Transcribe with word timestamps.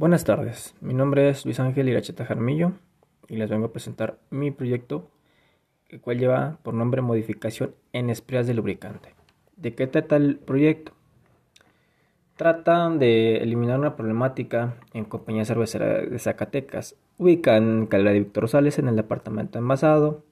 Buenas 0.00 0.24
tardes, 0.24 0.74
mi 0.80 0.94
nombre 0.94 1.28
es 1.28 1.44
Luis 1.44 1.60
Ángel 1.60 1.90
Iracheta 1.90 2.24
Jarmillo 2.24 2.72
y 3.28 3.36
les 3.36 3.50
vengo 3.50 3.66
a 3.66 3.72
presentar 3.74 4.16
mi 4.30 4.50
proyecto, 4.50 5.10
el 5.90 6.00
cual 6.00 6.18
lleva 6.18 6.56
por 6.62 6.72
nombre 6.72 7.02
Modificación 7.02 7.74
en 7.92 8.08
Espreas 8.08 8.46
de 8.46 8.54
Lubricante. 8.54 9.10
¿De 9.58 9.74
qué 9.74 9.86
trata 9.86 10.16
el 10.16 10.38
proyecto? 10.38 10.92
Trata 12.36 12.88
de 12.88 13.42
eliminar 13.42 13.78
una 13.78 13.94
problemática 13.94 14.76
en 14.94 15.04
compañía 15.04 15.44
cervecera 15.44 16.00
de 16.00 16.18
Zacatecas, 16.18 16.96
ubicada 17.18 17.58
en 17.58 17.84
Calera 17.84 18.12
de 18.12 18.20
Víctor 18.20 18.44
Rosales 18.44 18.78
en 18.78 18.88
el 18.88 18.96
departamento 18.96 19.58
envasado, 19.58 20.24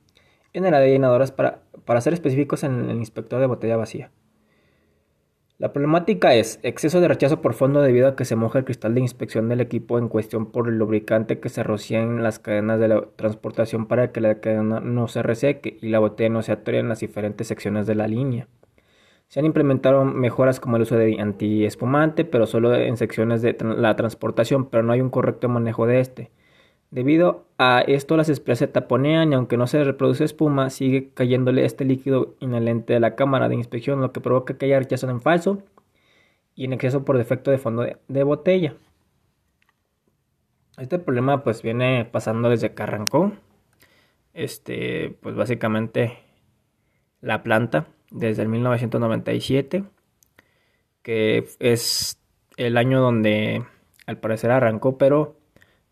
en 0.55 0.64
el 0.64 0.73
área 0.73 0.87
de 0.87 0.93
llenadoras 0.93 1.30
para, 1.30 1.61
para 1.85 2.00
ser 2.00 2.14
específicos 2.14 2.64
en 2.64 2.89
el 2.89 2.96
inspector 2.96 3.39
de 3.39 3.46
botella 3.46 3.77
vacía. 3.77 4.11
La 5.61 5.73
problemática 5.73 6.35
es 6.35 6.61
exceso 6.63 7.01
de 7.01 7.09
rechazo 7.09 7.43
por 7.43 7.53
fondo 7.53 7.83
debido 7.83 8.07
a 8.07 8.15
que 8.15 8.25
se 8.25 8.37
moja 8.37 8.61
el 8.61 8.65
cristal 8.65 8.95
de 8.95 9.01
inspección 9.01 9.49
del 9.49 9.61
equipo 9.61 9.99
en 9.99 10.09
cuestión 10.09 10.53
por 10.53 10.69
el 10.69 10.79
lubricante 10.79 11.41
que 11.41 11.49
se 11.49 11.65
rocía 11.65 12.01
en 12.01 12.23
las 12.23 12.39
cadenas 12.39 12.79
de 12.79 12.87
la 12.87 13.01
transportación 13.16 13.87
para 13.87 14.13
que 14.13 14.21
la 14.21 14.39
cadena 14.39 14.79
no 14.79 15.09
se 15.09 15.21
reseque 15.21 15.77
y 15.83 15.89
la 15.89 15.99
botella 15.99 16.30
no 16.30 16.43
se 16.43 16.52
atore 16.52 16.79
en 16.79 16.89
las 16.89 17.01
diferentes 17.01 17.49
secciones 17.49 17.89
de 17.89 17.97
la 17.97 18.07
línea. 18.07 18.47
Se 19.27 19.41
han 19.41 19.47
implementado 19.47 20.05
mejoras 20.05 20.61
como 20.61 20.77
el 20.77 20.83
uso 20.83 20.95
de 20.95 21.21
antiespumante, 21.21 22.25
pero 22.25 22.47
solo 22.47 22.73
en 22.77 22.97
secciones 22.97 23.43
de 23.43 23.57
la 23.61 23.97
transportación, 23.97 24.71
pero 24.71 24.85
no 24.85 24.93
hay 24.93 25.01
un 25.01 25.11
correcto 25.11 25.49
manejo 25.49 25.87
de 25.87 25.99
este. 25.99 26.30
Debido 26.91 27.47
a 27.59 27.80
esto 27.80 28.16
las 28.16 28.30
espreas 28.30 28.60
se 28.60 28.66
taponean 28.66 29.33
y 29.33 29.34
aunque 29.34 29.59
no 29.59 29.66
se 29.66 29.84
reproduce 29.84 30.24
espuma, 30.24 30.70
sigue 30.70 31.10
cayéndole 31.12 31.65
este 31.65 31.84
líquido 31.84 32.34
inhalente 32.41 32.95
de 32.95 33.01
la 33.01 33.15
cámara 33.15 33.48
de 33.48 33.56
inspección, 33.56 34.01
lo 34.01 34.12
que 34.12 34.20
provoca 34.20 34.56
que 34.56 34.66
haya 34.66 34.79
rechazo 34.79 35.09
en 35.10 35.20
falso 35.20 35.62
y 36.55 36.65
en 36.65 36.73
exceso 36.73 37.05
por 37.05 37.19
defecto 37.19 37.51
de 37.51 37.59
fondo 37.59 37.87
de, 38.09 38.23
botella. 38.23 38.74
Este 40.79 40.98
problema 40.98 41.45
pues 41.45 41.62
viene 41.62 42.05
pasando 42.06 42.48
desde 42.48 42.73
que 42.74 42.82
arrancó. 42.82 43.32
Este, 44.32 45.16
pues 45.20 45.35
básicamente 45.35 46.18
la 47.20 47.43
planta 47.43 47.88
desde 48.10 48.43
el 48.43 48.48
1997, 48.48 49.85
que 51.02 51.48
es 51.59 52.18
el 52.57 52.76
año 52.76 53.01
donde 53.01 53.65
al 54.07 54.18
parecer 54.18 54.51
arrancó, 54.51 54.96
pero 54.98 55.38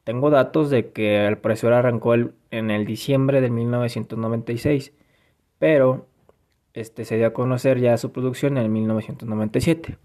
tengo 0.06 0.30
datos 0.30 0.70
de 0.70 0.92
que 0.92 1.18
al 1.18 1.38
parecer 1.38 1.72
arrancó 1.72 2.14
en 2.14 2.70
el 2.70 2.86
diciembre 2.86 3.40
de 3.40 3.50
1996, 3.50 4.92
pero 5.58 6.06
este, 6.74 7.04
se 7.04 7.16
dio 7.16 7.26
a 7.26 7.32
conocer 7.32 7.80
ya 7.80 7.96
su 7.96 8.12
producción 8.12 8.56
en 8.56 8.72
1997. 8.72 9.98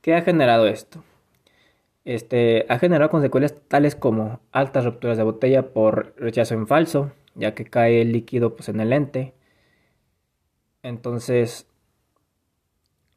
¿Qué 0.00 0.14
ha 0.14 0.22
generado 0.22 0.66
esto? 0.66 1.04
Este, 2.06 2.64
ha 2.70 2.78
generado 2.78 3.10
consecuencias 3.10 3.60
tales 3.68 3.94
como 3.94 4.40
altas 4.52 4.86
rupturas 4.86 5.18
de 5.18 5.24
botella 5.24 5.74
por 5.74 6.14
rechazo 6.16 6.54
en 6.54 6.66
falso, 6.66 7.12
ya 7.34 7.54
que 7.54 7.66
cae 7.66 8.00
el 8.00 8.10
líquido 8.10 8.56
pues, 8.56 8.70
en 8.70 8.80
el 8.80 8.88
lente. 8.88 9.34
Entonces, 10.82 11.66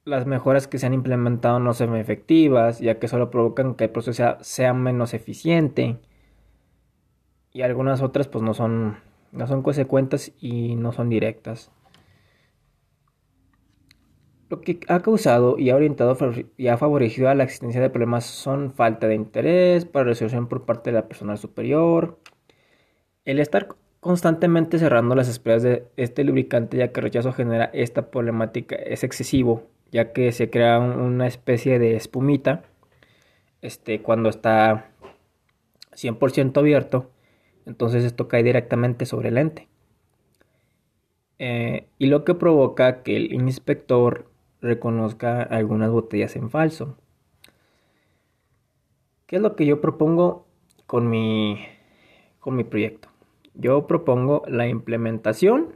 las 0.07 0.25
mejoras 0.25 0.67
que 0.67 0.79
se 0.79 0.85
han 0.85 0.93
implementado 0.93 1.59
no 1.59 1.73
son 1.73 1.95
efectivas, 1.97 2.79
ya 2.79 2.97
que 2.97 3.09
solo 3.09 3.29
provocan 3.29 3.75
que 3.75 3.85
el 3.85 3.89
proceso 3.89 4.37
sea, 4.39 4.73
menos 4.73 5.13
eficiente. 5.13 5.97
Y 7.51 7.61
algunas 7.61 8.01
otras 8.01 8.29
pues 8.29 8.41
no 8.41 8.53
son, 8.53 8.97
no 9.33 9.47
son 9.47 9.63
consecuentes 9.63 10.33
y 10.39 10.75
no 10.75 10.93
son 10.93 11.09
directas. 11.09 11.71
Lo 14.49 14.61
que 14.61 14.79
ha 14.87 15.01
causado 15.01 15.59
y 15.59 15.71
ha 15.71 15.75
orientado 15.75 16.17
y 16.55 16.67
ha 16.67 16.77
favorecido 16.77 17.27
a 17.27 17.35
la 17.35 17.43
existencia 17.43 17.81
de 17.81 17.89
problemas 17.89 18.25
son 18.25 18.71
falta 18.71 19.07
de 19.07 19.15
interés 19.15 19.83
para 19.83 20.05
resolución 20.05 20.47
por 20.47 20.63
parte 20.63 20.89
de 20.89 20.95
la 20.95 21.09
personal 21.09 21.37
superior, 21.37 22.17
el 23.25 23.39
estar 23.39 23.67
constantemente 23.99 24.79
cerrando 24.79 25.15
las 25.15 25.27
esperas 25.27 25.63
de 25.63 25.85
este 25.97 26.23
lubricante 26.23 26.77
ya 26.77 26.93
que 26.93 27.01
rechazo 27.01 27.33
genera 27.33 27.65
esta 27.73 28.09
problemática 28.09 28.77
es 28.77 29.03
excesivo 29.03 29.67
ya 29.91 30.13
que 30.13 30.31
se 30.31 30.49
crea 30.49 30.79
una 30.79 31.27
especie 31.27 31.79
de 31.79 31.95
espumita 31.95 32.63
este, 33.61 34.01
cuando 34.01 34.29
está 34.29 34.91
100% 35.93 36.57
abierto, 36.57 37.09
entonces 37.65 38.03
esto 38.03 38.27
cae 38.27 38.43
directamente 38.43 39.05
sobre 39.05 39.29
el 39.29 39.35
lente. 39.35 39.67
Eh, 41.39 41.87
y 41.99 42.07
lo 42.07 42.23
que 42.23 42.33
provoca 42.33 43.03
que 43.03 43.15
el 43.15 43.33
inspector 43.33 44.29
reconozca 44.61 45.43
algunas 45.43 45.91
botellas 45.91 46.35
en 46.35 46.49
falso. 46.49 46.97
¿Qué 49.25 49.35
es 49.35 49.41
lo 49.41 49.55
que 49.55 49.65
yo 49.65 49.81
propongo 49.81 50.47
con 50.85 51.09
mi, 51.09 51.59
con 52.39 52.55
mi 52.55 52.63
proyecto? 52.63 53.09
Yo 53.53 53.87
propongo 53.87 54.43
la 54.47 54.67
implementación 54.67 55.75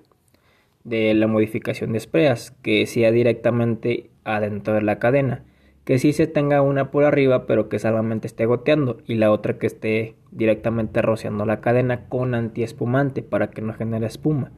de 0.83 1.13
la 1.13 1.27
modificación 1.27 1.91
de 1.91 1.99
espreas, 1.99 2.51
que 2.61 2.85
sea 2.85 3.11
directamente 3.11 4.09
adentro 4.23 4.73
de 4.73 4.81
la 4.81 4.99
cadena, 4.99 5.43
que 5.83 5.99
sí 5.99 6.13
se 6.13 6.27
tenga 6.27 6.61
una 6.61 6.91
por 6.91 7.03
arriba, 7.03 7.45
pero 7.45 7.69
que 7.69 7.79
solamente 7.79 8.27
esté 8.27 8.45
goteando, 8.45 8.97
y 9.07 9.15
la 9.15 9.31
otra 9.31 9.57
que 9.57 9.67
esté 9.67 10.15
directamente 10.31 11.01
rociando 11.01 11.45
la 11.45 11.61
cadena 11.61 12.07
con 12.07 12.35
antiespumante 12.35 13.21
para 13.23 13.49
que 13.49 13.61
no 13.61 13.73
genere 13.73 14.05
espuma. 14.05 14.51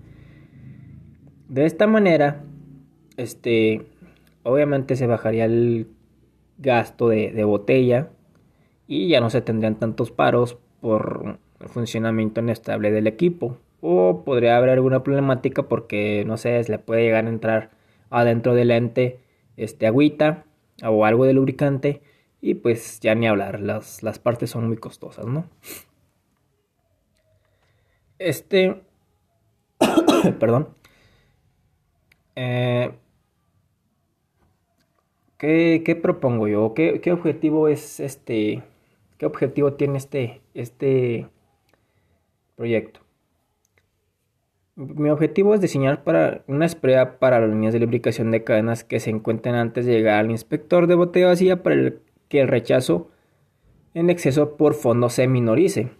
De 1.50 1.66
esta 1.66 1.88
manera, 1.88 2.44
este, 3.18 3.86
obviamente 4.44 4.96
se 4.96 5.08
bajaría 5.08 5.46
el 5.46 5.88
gasto 6.58 7.10
de, 7.10 7.32
de 7.32 7.44
botella 7.44 8.10
y 8.88 9.08
ya 9.08 9.20
no 9.22 9.30
se 9.30 9.42
tendrían 9.42 9.80
tantos 9.80 10.12
paros 10.12 10.58
por 10.82 11.38
el 11.60 11.70
funcionamiento 11.70 12.42
inestable 12.42 12.92
del 12.92 13.08
equipo. 13.08 13.58
O 13.86 14.24
podría 14.24 14.56
haber 14.56 14.70
alguna 14.70 15.04
problemática 15.04 15.64
porque, 15.64 16.24
no 16.26 16.38
sé, 16.38 16.64
se 16.64 16.72
le 16.72 16.80
puede 16.80 17.04
llegar 17.04 17.26
a 17.26 17.30
entrar 17.30 17.72
adentro 18.10 18.56
del 18.56 18.70
lente 18.70 19.20
este, 19.58 19.88
agüita 19.88 20.46
o 20.84 21.04
algo 21.06 21.26
de 21.26 21.34
lubricante. 21.34 22.02
Y 22.40 22.56
pues 22.56 23.02
ya 23.02 23.14
ni 23.14 23.28
hablar, 23.28 23.60
las, 23.60 24.02
las 24.02 24.20
partes 24.20 24.52
son 24.52 24.68
muy 24.70 24.78
costosas, 24.78 25.26
¿no? 25.26 25.50
Este... 28.20 28.82
Perdón. 30.40 30.70
Eh, 32.38 32.90
¿qué, 35.38 35.84
¿qué, 35.86 35.96
propongo 35.98 36.48
yo? 36.48 36.74
¿Qué, 36.74 37.02
¿Qué 37.02 37.12
objetivo 37.12 37.68
es 37.68 38.00
este... 38.00 38.64
¿Qué 39.18 39.26
objetivo 39.26 39.74
tiene 39.74 39.98
este, 39.98 40.42
este 40.54 41.28
proyecto? 42.56 43.03
Mi 44.76 45.12
objetivo 45.12 45.54
es 45.54 45.62
diseñar 45.62 46.04
para 46.04 46.44
una 46.48 46.66
esprea 46.66 47.20
para 47.20 47.40
las 47.40 47.50
líneas 47.50 47.74
de 47.74 47.80
lubricación 47.80 48.32
de 48.32 48.44
cadenas 48.44 48.84
que 48.84 49.00
se 49.00 49.12
encuentren 49.12 49.54
antes 49.54 49.86
de 49.86 49.94
llegar 49.94 50.20
al 50.20 50.32
inspector 50.32 50.88
de 50.88 50.96
botella 50.96 51.28
vacía 51.28 51.62
para 51.62 51.94
que 52.28 52.42
el 52.42 52.48
rechazo 52.48 53.12
en 53.94 54.10
exceso 54.10 54.58
por 54.58 54.74
fondo 54.74 55.10
se 55.10 55.28
minorice, 55.28 55.92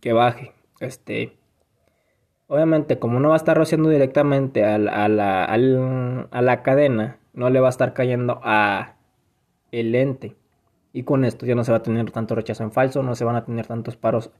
que 0.00 0.12
baje. 0.12 0.52
Este, 0.78 1.36
obviamente, 2.46 3.00
como 3.00 3.18
no 3.18 3.30
va 3.30 3.34
a 3.34 3.38
estar 3.38 3.56
rociando 3.56 3.88
directamente 3.88 4.62
a 4.64 4.78
la, 4.78 5.44
a 5.44 6.42
la 6.42 6.62
cadena, 6.62 7.18
no 7.32 7.50
le 7.50 7.58
va 7.58 7.66
a 7.66 7.70
estar 7.70 7.92
cayendo 7.92 8.40
a 8.44 8.94
el 9.72 9.90
lente. 9.90 10.36
Y 10.92 11.02
con 11.02 11.24
esto 11.24 11.44
ya 11.44 11.56
no 11.56 11.64
se 11.64 11.72
va 11.72 11.78
a 11.78 11.82
tener 11.82 12.08
tanto 12.12 12.36
rechazo 12.36 12.62
en 12.62 12.70
falso, 12.70 13.02
no 13.02 13.16
se 13.16 13.24
van 13.24 13.34
a 13.34 13.44
tener 13.44 13.66
tantos 13.66 13.96
paros 13.96 14.30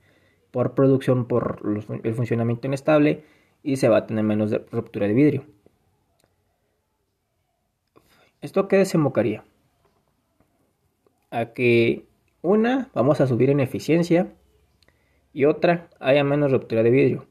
por 0.53 0.75
producción 0.75 1.27
por 1.27 1.61
el 2.05 2.15
funcionamiento 2.15 2.69
inestable 2.69 3.25
y 3.67 3.77
se 3.77 3.89
va 3.89 3.99
a 3.99 4.07
tener 4.07 4.23
menos 4.23 4.53
ruptura 4.71 5.09
de 5.09 5.13
vidrio. 5.13 5.45
¿Esto 8.41 8.69
qué 8.69 8.77
desembocaría? 8.77 9.45
A 11.33 11.47
que 11.47 12.05
una, 12.43 12.91
vamos 12.95 13.21
a 13.21 13.27
subir 13.27 13.51
en 13.51 13.59
eficiencia 13.59 14.33
y 15.33 15.47
otra, 15.47 15.89
haya 15.99 16.23
menos 16.23 16.53
ruptura 16.53 16.85
de 16.85 16.91
vidrio. 16.91 17.27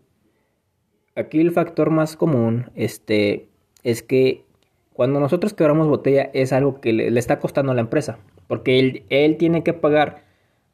Aquí 1.16 1.40
el 1.40 1.52
factor 1.52 1.90
más 1.90 2.18
común 2.18 2.70
este, 2.76 3.48
es 3.84 4.04
que 4.04 4.44
cuando 4.92 5.22
nosotros 5.22 5.54
quebramos 5.54 5.88
botella 5.88 6.30
es 6.34 6.52
algo 6.52 6.82
que 6.82 6.92
le, 6.92 7.18
está 7.18 7.40
costando 7.40 7.72
a 7.72 7.76
la 7.76 7.82
empresa, 7.82 8.20
porque 8.48 8.78
él, 8.78 9.06
él 9.10 9.38
tiene 9.38 9.64
que 9.64 9.72
pagar 9.72 10.26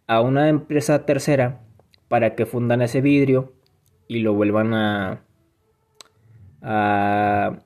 a 0.07 0.21
una 0.21 0.49
empresa 0.49 1.05
tercera 1.05 1.61
para 2.07 2.33
que 2.33 2.47
fundan 2.47 2.81
ese 2.81 2.99
vidrio 3.01 3.53
y 4.07 4.19
lo 4.19 4.33
vuelvan 4.33 4.73
a, 4.73 5.21
a, 6.61 7.57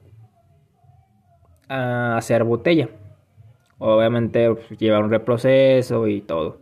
hacer 1.68 2.44
botella. 2.44 2.90
Obviamente 3.78 4.54
pues, 4.54 4.80
lleva 4.80 5.00
un 5.00 5.10
reproceso 5.10 6.08
y 6.08 6.22
todo. 6.22 6.60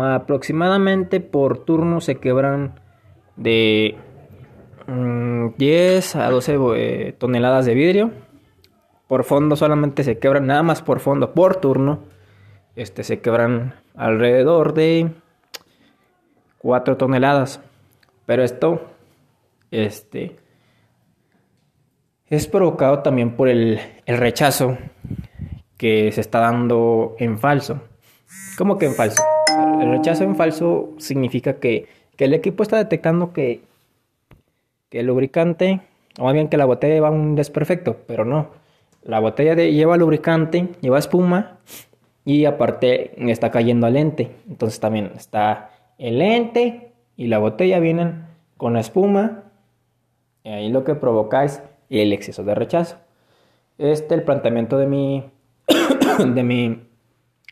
aproximadamente 0.00 1.20
por 1.20 1.64
turno 1.64 2.00
se 2.00 2.16
quebran 2.16 2.78
de 3.36 3.96
10 4.86 6.14
mm, 6.14 6.18
a 6.18 6.30
12 6.30 6.58
eh, 6.76 7.14
toneladas 7.18 7.66
de 7.66 7.74
vidrio. 7.74 8.10
Por 9.08 9.24
fondo 9.24 9.56
solamente 9.56 10.04
se 10.04 10.18
quebran, 10.18 10.46
nada 10.46 10.62
más 10.62 10.82
por 10.82 11.00
fondo, 11.00 11.32
por 11.34 11.56
turno, 11.56 12.00
este, 12.76 13.02
se 13.02 13.20
quebran 13.20 13.74
alrededor 13.96 14.74
de 14.74 15.10
4 16.58 16.96
toneladas. 16.96 17.60
Pero 18.26 18.44
esto 18.44 18.82
este, 19.70 20.36
es 22.30 22.46
provocado 22.46 23.00
también 23.00 23.36
por 23.36 23.48
el, 23.48 23.80
el 24.06 24.16
rechazo 24.16 24.78
que 25.76 26.12
se 26.12 26.20
está 26.20 26.38
dando 26.38 27.16
en 27.18 27.38
falso. 27.38 27.80
¿Cómo 28.56 28.78
que 28.78 28.86
en 28.86 28.94
falso? 28.94 29.22
El 29.80 29.90
rechazo 29.90 30.22
en 30.22 30.36
falso 30.36 30.90
significa 30.98 31.54
que, 31.54 31.88
que 32.16 32.26
el 32.26 32.34
equipo 32.34 32.62
está 32.62 32.76
detectando 32.76 33.32
que, 33.32 33.62
que 34.88 35.00
el 35.00 35.06
lubricante, 35.06 35.80
o 36.18 36.24
más 36.24 36.34
bien 36.34 36.48
que 36.48 36.56
la 36.56 36.66
botella 36.66 36.94
lleva 36.94 37.10
un 37.10 37.34
desperfecto, 37.34 37.96
pero 38.06 38.24
no. 38.24 38.48
La 39.02 39.18
botella 39.18 39.54
lleva 39.54 39.96
lubricante, 39.96 40.68
lleva 40.80 40.98
espuma 40.98 41.58
y 42.24 42.44
aparte 42.44 43.12
está 43.30 43.50
cayendo 43.50 43.86
al 43.86 43.94
lente. 43.94 44.30
Entonces 44.48 44.78
también 44.78 45.12
está 45.16 45.70
el 45.98 46.18
lente 46.18 46.92
y 47.16 47.26
la 47.26 47.38
botella 47.38 47.80
vienen 47.80 48.26
con 48.56 48.76
espuma. 48.76 49.44
Y 50.44 50.50
ahí 50.50 50.68
lo 50.70 50.84
que 50.84 50.94
provoca 50.94 51.44
es 51.44 51.62
el 51.98 52.12
exceso 52.12 52.44
de 52.44 52.54
rechazo. 52.54 52.98
Este 53.78 54.14
el 54.14 54.22
planteamiento 54.22 54.78
de 54.78 54.86
mi 54.86 55.24
de 56.18 56.42
mi 56.42 56.82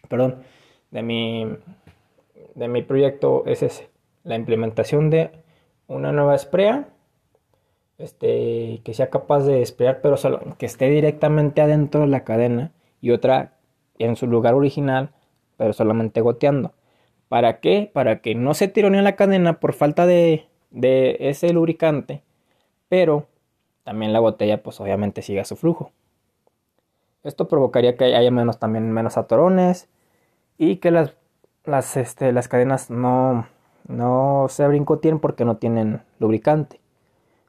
perdón, 0.09 0.43
de 0.91 1.03
mi 1.03 1.47
de 2.55 2.69
mi 2.69 2.83
proyecto 2.83 3.43
es 3.47 3.89
la 4.25 4.37
implementación 4.37 5.11
de 5.11 5.31
una 5.89 6.13
nueva 6.13 6.35
esprea 6.35 6.89
este, 7.99 8.81
que 8.85 8.95
sea 8.95 9.11
capaz 9.11 9.41
de 9.41 9.61
esperar, 9.61 10.01
pero 10.01 10.17
solo 10.17 10.41
que 10.57 10.67
esté 10.67 10.89
directamente 10.89 11.61
adentro 11.61 12.03
de 12.03 12.07
la 12.07 12.25
cadena 12.25 12.73
y 13.01 13.11
otra 13.11 13.59
en 13.99 14.15
su 14.17 14.29
lugar 14.29 14.55
original, 14.55 15.11
pero 15.57 15.73
solamente 15.73 16.21
goteando. 16.21 16.73
¿Para 17.29 17.61
qué? 17.61 17.91
Para 17.93 18.21
que 18.21 18.35
no 18.35 18.55
se 18.55 18.69
tironee 18.69 19.03
la 19.03 19.17
cadena 19.17 19.61
por 19.61 19.73
falta 19.73 20.07
de, 20.07 20.47
de 20.71 21.17
ese 21.21 21.53
lubricante, 21.53 22.23
pero 22.89 23.27
también 23.89 24.13
la 24.13 24.21
botella 24.21 24.63
pues 24.63 24.79
obviamente 24.83 25.23
siga 25.23 25.47
su 25.47 25.57
flujo. 25.57 25.93
Esto 27.25 27.49
provocaría 27.49 27.97
que 27.97 28.05
haya 28.05 28.31
menos 28.31 28.59
también 28.59 28.93
menos 28.93 29.17
atorones 29.17 29.89
y 30.59 30.77
que 30.77 30.91
las, 30.91 31.15
las, 31.65 31.97
este, 31.97 32.33
las 32.33 32.49
cadenas 32.49 32.91
no, 32.91 33.47
no 33.87 34.45
se 34.51 34.69
brincoteen 34.69 35.21
porque 35.21 35.47
no 35.47 35.57
tienen 35.57 36.03
lubricante 36.19 36.81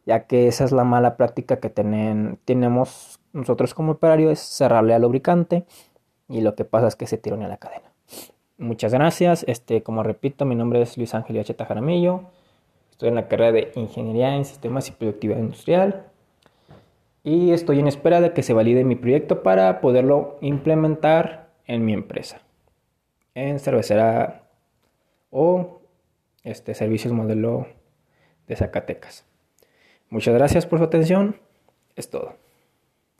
ya 0.05 0.27
que 0.27 0.47
esa 0.47 0.63
es 0.63 0.71
la 0.71 0.85
mala 0.85 1.17
práctica 1.17 1.57
que 1.57 1.69
tenemos 1.69 3.19
nosotros 3.33 3.73
como 3.73 3.91
operario, 3.91 4.31
es 4.31 4.39
cerrarle 4.39 4.93
al 4.93 5.01
lubricante 5.01 5.65
y 6.29 6.39
lo 6.39 6.55
que 6.55 6.63
pasa 6.63 6.87
es 6.87 6.95
que 6.95 7.05
se 7.05 7.17
tironea 7.17 7.49
la 7.49 7.57
cadena. 7.57 7.91
Muchas 8.57 8.93
gracias, 8.93 9.43
este, 9.45 9.83
como 9.83 10.03
repito, 10.03 10.45
mi 10.45 10.55
nombre 10.55 10.81
es 10.81 10.97
Luis 10.97 11.13
Ángel 11.13 11.37
H. 11.37 11.53
Jaramillo, 11.53 12.21
estoy 12.91 13.09
en 13.09 13.15
la 13.15 13.27
carrera 13.27 13.51
de 13.51 13.71
Ingeniería 13.75 14.35
en 14.35 14.45
Sistemas 14.45 14.87
y 14.87 14.93
Productividad 14.93 15.37
Industrial 15.37 16.08
y 17.23 17.51
estoy 17.51 17.79
en 17.79 17.87
espera 17.87 18.21
de 18.21 18.33
que 18.33 18.43
se 18.43 18.53
valide 18.53 18.83
mi 18.83 18.95
proyecto 18.95 19.43
para 19.43 19.81
poderlo 19.81 20.37
implementar 20.41 21.49
en 21.65 21.85
mi 21.85 21.93
empresa, 21.93 22.41
en 23.35 23.59
cervecera 23.59 24.43
o 25.29 25.81
este, 26.43 26.73
servicios 26.73 27.13
modelo 27.13 27.67
de 28.47 28.55
Zacatecas. 28.55 29.25
Muchas 30.09 30.33
gracias 30.33 30.65
por 30.65 30.79
su 30.79 30.85
atención. 30.85 31.37
Es 31.95 32.09
todo. 32.09 32.35